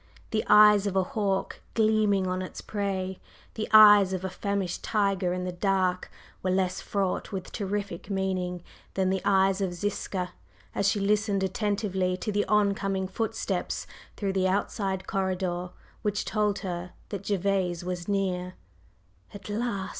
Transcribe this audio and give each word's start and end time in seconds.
The 0.31 0.43
eyes 0.49 0.87
of 0.87 0.95
a 0.95 1.03
hawk 1.03 1.61
gleaming 1.75 2.25
on 2.25 2.41
its 2.41 2.59
prey, 2.59 3.19
the 3.53 3.69
eyes 3.71 4.13
of 4.13 4.25
a 4.25 4.31
famished 4.31 4.83
tiger 4.83 5.31
in 5.31 5.43
the 5.43 5.51
dark, 5.51 6.09
were 6.41 6.49
less 6.49 6.81
fraught 6.81 7.31
with 7.31 7.51
terrific 7.51 8.09
meaning 8.09 8.63
than 8.95 9.11
the 9.11 9.21
eyes 9.23 9.61
of 9.61 9.75
Ziska 9.75 10.31
as 10.73 10.87
she 10.87 10.99
listened 10.99 11.43
attentively 11.43 12.17
to 12.17 12.31
the 12.31 12.45
on 12.45 12.73
coming 12.73 13.07
footsteps 13.07 13.85
through 14.17 14.33
the 14.33 14.47
outside 14.47 15.05
corridor 15.05 15.69
which 16.01 16.25
told 16.25 16.61
her 16.65 16.93
that 17.09 17.23
Gervase 17.27 17.83
was 17.83 18.07
near. 18.07 18.55
"At 19.35 19.49
last!" 19.49 19.89